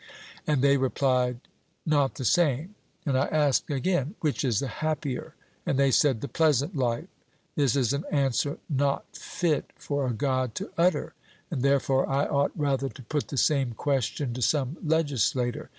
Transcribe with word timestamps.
and 0.47 0.63
they 0.63 0.77
replied, 0.77 1.39
'Not 1.85 2.15
the 2.15 2.25
same'; 2.25 2.73
and 3.05 3.15
I 3.15 3.27
asked 3.27 3.69
again 3.69 4.15
'Which 4.21 4.43
is 4.43 4.57
the 4.59 4.67
happier'? 4.81 5.35
And 5.63 5.77
they 5.77 5.91
said' 5.91 6.21
'The 6.21 6.27
pleasant 6.29 6.75
life,' 6.75 7.05
this 7.55 7.75
is 7.75 7.93
an 7.93 8.05
answer 8.11 8.57
not 8.67 9.05
fit 9.15 9.69
for 9.75 10.07
a 10.07 10.11
God 10.13 10.55
to 10.55 10.71
utter, 10.75 11.13
and 11.51 11.61
therefore 11.61 12.09
I 12.09 12.25
ought 12.25 12.51
rather 12.57 12.89
to 12.89 13.03
put 13.03 13.27
the 13.27 13.37
same 13.37 13.73
question 13.73 14.33
to 14.33 14.41
some 14.41 14.77
legislator. 14.83 15.69